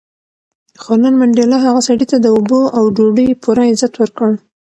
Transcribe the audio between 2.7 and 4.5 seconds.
او ډوډۍ پوره عزت ورکړ.